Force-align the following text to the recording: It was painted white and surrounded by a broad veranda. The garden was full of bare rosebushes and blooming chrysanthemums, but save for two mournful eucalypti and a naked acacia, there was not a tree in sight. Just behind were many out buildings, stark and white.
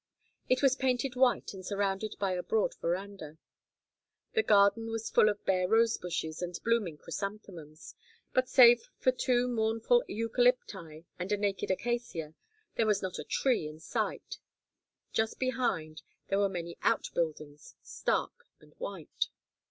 It 0.49 0.63
was 0.63 0.75
painted 0.75 1.15
white 1.15 1.53
and 1.53 1.63
surrounded 1.63 2.15
by 2.17 2.31
a 2.31 2.41
broad 2.41 2.73
veranda. 2.81 3.37
The 4.33 4.41
garden 4.41 4.89
was 4.89 5.11
full 5.11 5.29
of 5.29 5.45
bare 5.45 5.67
rosebushes 5.67 6.41
and 6.41 6.59
blooming 6.63 6.97
chrysanthemums, 6.97 7.93
but 8.33 8.49
save 8.49 8.89
for 8.97 9.11
two 9.11 9.47
mournful 9.47 10.03
eucalypti 10.09 11.05
and 11.19 11.31
a 11.31 11.37
naked 11.37 11.69
acacia, 11.69 12.33
there 12.77 12.87
was 12.87 13.03
not 13.03 13.19
a 13.19 13.23
tree 13.23 13.67
in 13.67 13.79
sight. 13.79 14.39
Just 15.13 15.37
behind 15.37 16.01
were 16.31 16.49
many 16.49 16.79
out 16.81 17.09
buildings, 17.13 17.75
stark 17.83 18.47
and 18.59 18.73
white. 18.79 19.27